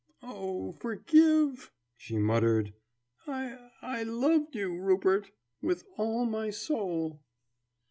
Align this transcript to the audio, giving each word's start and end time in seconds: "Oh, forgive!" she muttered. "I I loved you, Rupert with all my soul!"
"Oh, 0.23 0.71
forgive!" 0.71 1.71
she 1.95 2.17
muttered. 2.17 2.73
"I 3.27 3.69
I 3.83 4.01
loved 4.01 4.55
you, 4.55 4.75
Rupert 4.81 5.29
with 5.61 5.85
all 5.95 6.25
my 6.25 6.49
soul!" 6.49 7.21